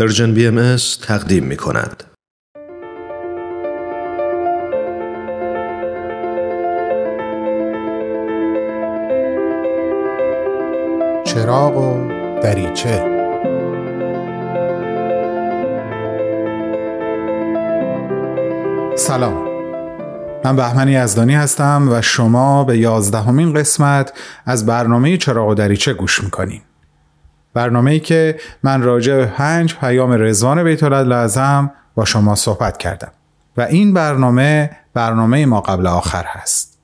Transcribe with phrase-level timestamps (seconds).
[0.00, 2.04] پرژن بی ام تقدیم می کند.
[11.24, 12.08] چراغ و
[12.42, 13.04] دریچه.
[18.96, 19.48] سلام.
[20.44, 24.12] من بهمن یزدانی هستم و شما به یازدهمین قسمت
[24.46, 26.62] از برنامه چراغ و دریچه گوش می‌کنیم
[27.54, 33.12] برنامه ای که من راجع به پنج پیام رزوان بیت لازم با شما صحبت کردم.
[33.56, 36.78] و این برنامه برنامه ما قبل آخر هست.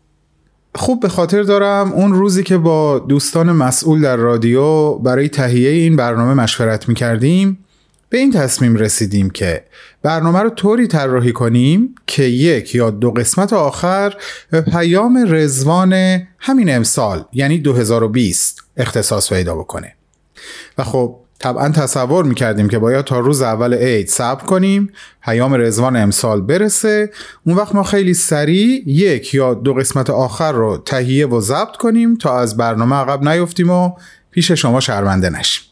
[0.74, 5.96] خوب به خاطر دارم اون روزی که با دوستان مسئول در رادیو برای تهیه این
[5.96, 7.58] برنامه مشورت می کردیم
[8.08, 9.64] به این تصمیم رسیدیم که
[10.02, 14.14] برنامه رو طوری طراحی کنیم که یک یا دو قسمت آخر
[14.50, 15.92] به پیام رزوان
[16.38, 19.96] همین امسال یعنی 2020 اختصاص پیدا بکنه.
[20.78, 25.96] و خب طبعا تصور می‌کردیم که باید تا روز اول عید صبر کنیم پیام رزوان
[25.96, 27.10] امسال برسه.
[27.46, 32.16] اون وقت ما خیلی سریع یک یا دو قسمت آخر رو تهیه و ضبط کنیم
[32.16, 33.92] تا از برنامه عقب نیفتیم و
[34.30, 35.64] پیش شما شرمنده نشیم.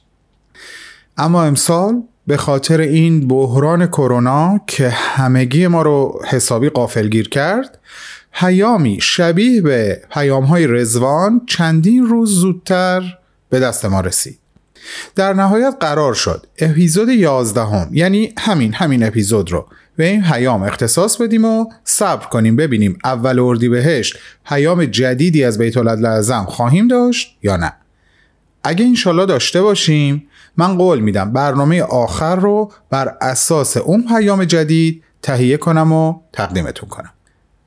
[1.17, 7.79] اما امسال به خاطر این بحران کرونا که همگی ما رو حسابی قافلگیر کرد
[8.33, 13.19] پیامی شبیه به پیام های رزوان چندین روز زودتر
[13.51, 14.44] به دست ما رسید.
[15.15, 16.47] در نهایت قرار شد.
[16.59, 19.67] اپیزود 11 هم یعنی همین همین اپیزود رو.
[19.97, 22.57] به این پیام اختصاص بدیم و صبر کنیم.
[22.57, 27.73] ببینیم اول اردیبهشت پیام جدیدی از بیت لازم خواهیم داشت یا نه.
[28.65, 35.03] اگه انشالله داشته باشیم من قول میدم برنامه آخر رو بر اساس اون پیام جدید
[35.23, 37.11] تهیه کنم و تقدیمتون کنم.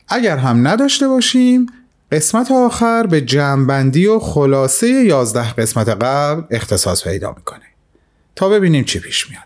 [0.08, 1.66] اگر هم نداشته باشیم
[2.12, 7.66] قسمت آخر به جمعبندی و خلاصه 11 قسمت قبل اختصاص پیدا می‌کنه
[8.36, 9.44] تا ببینیم چی پیش میاد.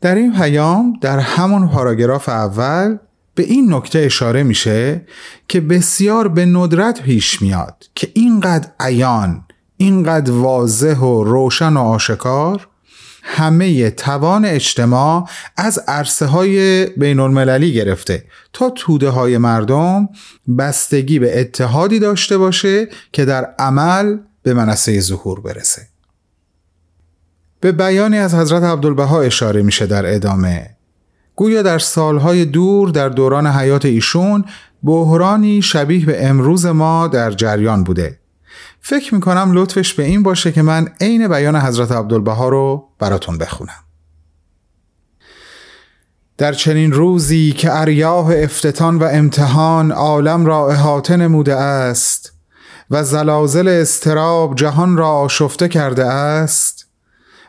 [0.00, 2.98] در این پیام در همون پاراگراف اول
[3.34, 5.06] به این نکته اشاره میشه
[5.48, 9.44] که بسیار به ندرت پیش میاد که اینقدر عیان
[9.76, 12.68] اینقدر واضح و روشن و آشکار
[13.32, 20.08] همه توان اجتماع از عرصه های بین المللی گرفته تا توده های مردم
[20.58, 25.82] بستگی به اتحادی داشته باشه که در عمل به منصه ظهور برسه.
[27.60, 30.70] به بیانی از حضرت عبدالبها اشاره میشه در ادامه.
[31.36, 34.44] گویا در سالهای دور در دوران حیات ایشون
[34.82, 38.19] بحرانی شبیه به امروز ما در جریان بوده.
[38.80, 43.84] فکر می‌کنم لطفش به این باشه که من عین بیان حضرت عبدالبها رو براتون بخونم.
[46.38, 52.32] در چنین روزی که اریاه افتتان و امتحان عالم را احاطه نموده است
[52.90, 56.86] و زلازل استراب جهان را آشفته کرده است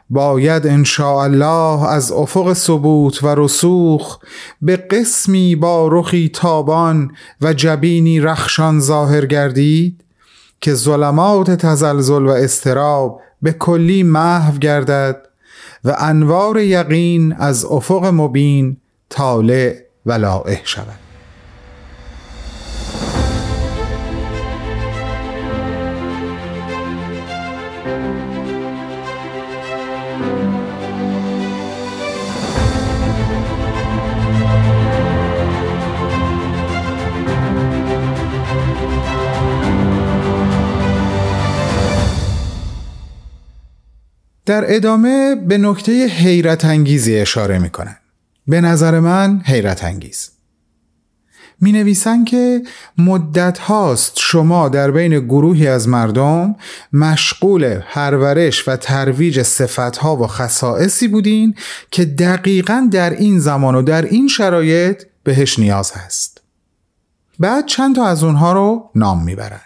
[0.10, 4.18] باید ان الله از افق ثبوت و رسوخ
[4.62, 7.12] به قسمی با رخی تابان
[7.42, 10.04] و جبینی رخشان ظاهر گردید.
[10.62, 15.28] که ظلمات تزلزل و استراب به کلی محو گردد
[15.84, 18.78] و انوار یقین از افق مبین
[19.10, 21.00] طالع و لائح شود.
[44.52, 47.98] در ادامه به نکته حیرت انگیزی اشاره می کنن.
[48.48, 50.32] به نظر من حیرت انگیز.
[51.62, 52.64] می نویسن که
[52.98, 56.56] مدت هاست شما در بین گروهی از مردم
[56.94, 61.56] مشغول پرورش و ترویج صفتها و خصائصی بودین
[61.92, 66.42] که دقیقا در این زمان و در این شرایط بهش نیاز هست.
[67.40, 69.62] بعد چند تا از اونها رو نام می‌برن.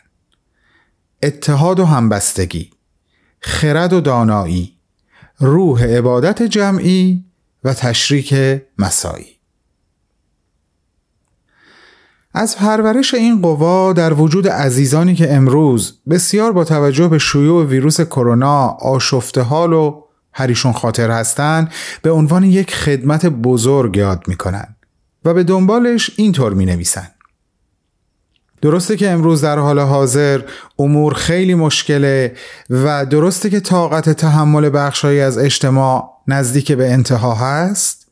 [1.24, 2.70] اتحاد و همبستگی
[3.40, 4.75] خرد و دانایی
[5.40, 7.24] روح عبادت جمعی
[7.64, 9.36] و تشریک مسایی
[12.34, 18.02] از پرورش این قوا در وجود عزیزانی که امروز بسیار با توجه به شیوع ویروس
[18.02, 20.02] کرونا آشفته حال و
[20.34, 21.72] هریشون خاطر هستند
[22.02, 24.76] به عنوان یک خدمت بزرگ یاد می‌کنن
[25.26, 27.08] و به دنبالش اینطور می نویسن.
[28.62, 30.42] درسته که امروز در حال حاضر
[30.80, 32.36] امور خیلی مشکله
[32.70, 38.08] و درسته که طاقت تحمل بخشهایی از اجتماع نزدیک به انتها هست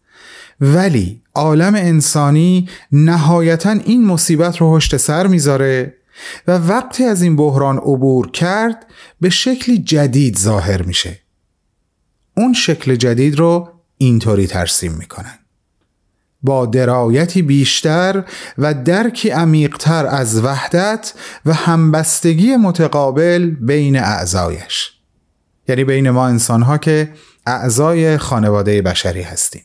[0.61, 5.93] ولی عالم انسانی نهایتا این مصیبت رو هشت سر می‌ذاره
[6.47, 8.85] و وقتی از این بحران عبور کرد
[9.21, 11.19] به شکلی جدید ظاهر میشه.
[12.37, 15.39] اون شکل جدید رو اینطوری ترسیم می‌کنن.
[16.43, 18.23] با درایتی بیشتر
[18.57, 21.13] و درکی عمیقتر از وحدت
[21.45, 24.91] و همبستگی متقابل بین اعضایش.
[25.67, 27.13] یعنی بین ما انسانها که
[27.45, 29.63] اعضای خانواده بشری هستیم.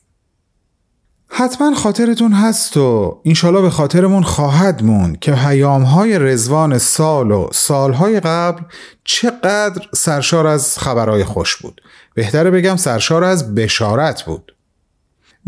[1.30, 8.20] حتما خاطرتون هست و اینشالا به خاطرمون خواهد موند که های رزوان سال و سالهای
[8.20, 8.62] قبل
[9.04, 11.80] چقدر سرشار از خبرهای خوش بود.
[12.14, 14.54] بهتره بگم سرشار از بشارت بود.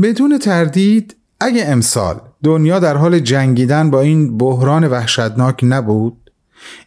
[0.03, 6.31] بدون تردید اگه امسال دنیا در حال جنگیدن با این بحران وحشتناک نبود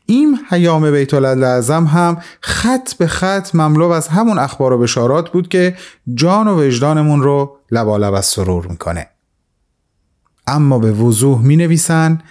[0.05, 5.47] این حیام بیت اعظم هم خط به خط مملو از همون اخبار و بشارات بود
[5.47, 5.77] که
[6.13, 9.07] جان و وجدانمون رو لبالب از سرور می‌کنه.
[10.47, 12.21] اما به وضوح می نویسن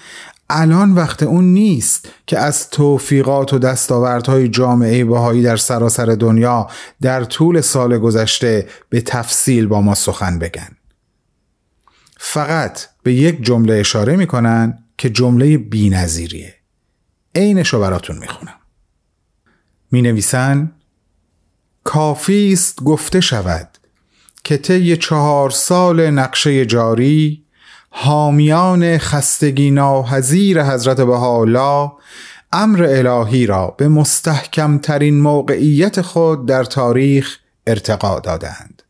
[0.51, 6.67] الان وقت اون نیست که از توفیقات و دستاوردهای جامعه بهایی در سراسر دنیا
[7.01, 10.69] در طول سال گذشته به تفصیل با ما سخن بگن.
[12.25, 16.55] فقط به یک جمله اشاره می‌کنن که جمله بی نظیریه.
[17.35, 18.55] عینش رو براتون می‌خونم.
[19.91, 20.73] می نویسن
[21.85, 23.69] کافی است گفته شود
[24.45, 27.45] که طی چهار سال نقشه جاری
[27.91, 31.93] حامیان خستگی ناحذیر حضرت بهاءالله
[32.53, 38.82] امر الهی را به مستحکم ترین موقعیت خود در تاریخ ارتقا دادند.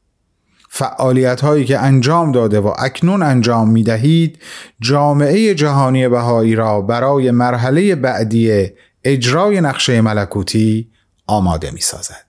[0.74, 4.42] فعالیت هایی که انجام داده و اکنون انجام می دهید
[4.80, 8.68] جامعه جهانی بهایی را برای مرحله بعدی
[9.04, 10.90] اجرای نقشه ملکوتی
[11.26, 12.26] آماده می سازد.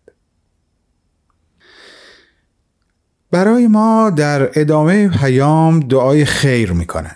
[3.32, 7.16] برای ما در ادامه پیام دعای خیر می‌کنن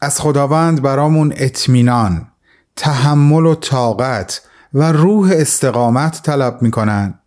[0.00, 2.28] از خداوند برامون اطمینان
[2.76, 4.42] تحمل و طاقت
[4.74, 7.19] و روح استقامت طلب می‌کنن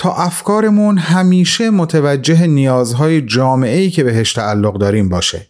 [0.00, 5.46] تا افکارمون همیشه متوجه نیازهای جامعه‌ای که بهش تعلق داریم باشه.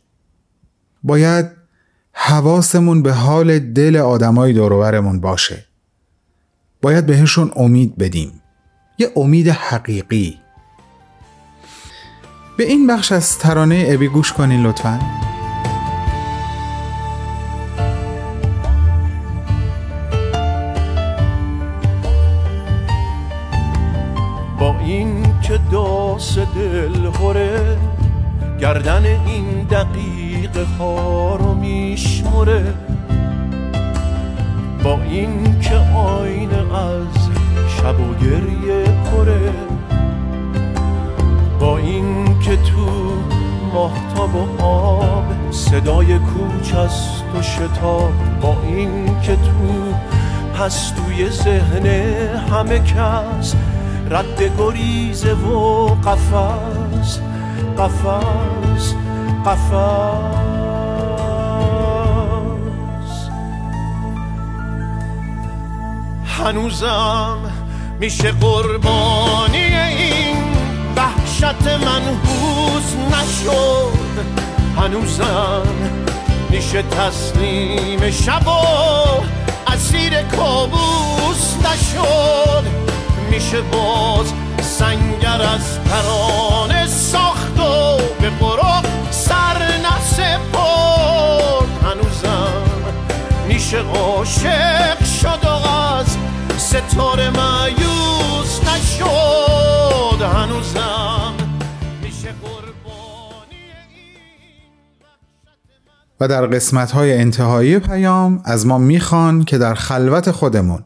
[1.02, 1.47] باید
[2.12, 5.64] حواسمون به حال دل آدمای دوروبرمون باشه.
[6.82, 8.43] باید بهشون امید بدیم.
[8.99, 10.38] یه امید حقیقی.
[12.56, 15.30] به این بخش از ترانه ابی گوش کنین لطفا.
[24.61, 27.77] با این که داس دل هره
[28.61, 32.75] گردن این دقیق خارو میشمره
[34.85, 37.29] با این که آینه از
[37.69, 39.53] شب و گریه پره
[41.61, 42.87] با این که تو
[43.75, 48.12] ماهتاب و آب صدای کوچ است و شتاب.
[48.43, 49.95] با این که تو
[50.55, 51.87] پستوی ذهن
[52.53, 53.55] همه کس
[54.11, 57.19] رد گریزه و قفص
[57.79, 58.95] قفص
[59.47, 60.51] قفص
[66.27, 67.39] هنوزم
[68.01, 70.37] میشه قربانی این
[70.97, 74.25] وحشت منحوس نشد.
[74.77, 75.62] هنوزم
[76.51, 78.51] میشه تسلیم شب و
[79.73, 82.65] اسیر کابوس نشد.
[83.31, 84.32] میشه باز
[84.62, 90.50] سنگر از ترانه ساخت و به قرآن سر نسپرد
[91.83, 92.62] هنوزم
[93.49, 96.16] میشه عاشق شد و از
[96.59, 100.23] ستاره مایوس نشد.
[100.23, 101.35] هنوزم
[102.02, 102.35] میشه
[106.21, 110.85] و در قسمت های انتهایی پیام از ما می‌خوان که در خلوت خودمون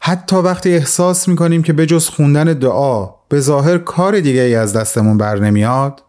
[0.00, 4.72] حتی وقتی احساس می‌کنیم که به جز خوندن دعا به ظاهر کار دیگه ای از
[4.72, 6.02] دستمون بر نمیاد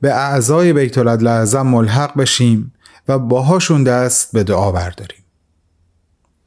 [0.00, 2.72] به اعضای بیت لعظم ملحق بشیم
[3.08, 5.24] و باهاشون دست به دعا برداریم.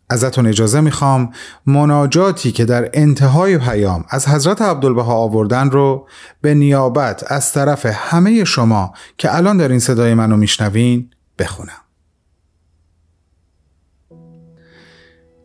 [0.09, 1.33] ازتون اجازه می‌خوام
[1.65, 6.07] مناجاتی که در انتهای پیام از حضرت عبدالبها آوردن رو
[6.41, 11.82] به نیابت از طرف همه شما که الان در این صدای منو میشنوین بخونم.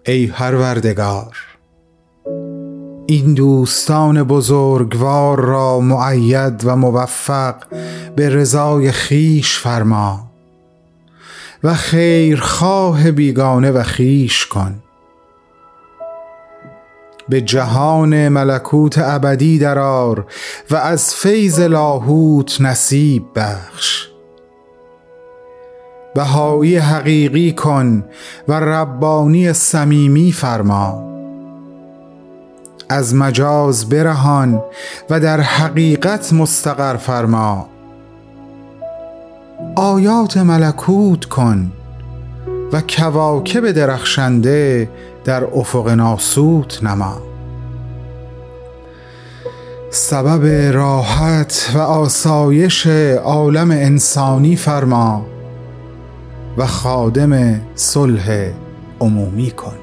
[0.09, 1.37] ای پروردگار.
[3.07, 7.55] این دوستان بزرگوار را معید و موفق
[8.17, 10.31] به رضای خیش فرما
[11.65, 14.83] و خیرخواه بیگانه و خیش کن.
[17.29, 20.27] به جهان ملکوت ابدی درار
[20.71, 24.09] و از فیض لاهوت نصیب بخش.
[26.19, 28.05] بهایی حقیقی کن
[28.49, 31.09] و ربانی صمیمی فرما.
[32.89, 34.63] از مجاز برهان
[35.11, 37.69] و در حقیقت مستقر فرما.
[39.77, 41.73] آیات ملکوت کن
[42.73, 44.91] و کواکب درخشنده
[45.25, 47.23] در افق ناسوت نما.
[49.91, 52.87] سبب راحت و آسایش
[53.25, 55.38] عالم انسانی فرما.
[56.59, 58.51] و خادم صلح
[59.01, 59.77] عمومی کن.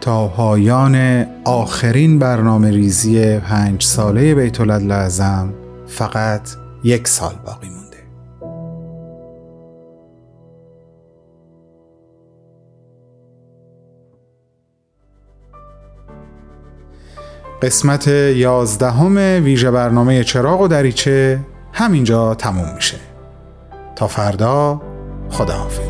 [0.00, 5.54] تا پایان آخرین برنامه ریزی پنج ساله بیت لازم
[5.86, 6.48] فقط
[6.84, 7.79] یک سال باقی مونده.
[17.62, 21.40] قسمت یازدهم ویژه برنامه چراغ و دریچه
[21.72, 22.96] همینجا تموم میشه.
[23.96, 24.82] تا فردا
[25.30, 25.89] خداحافظ.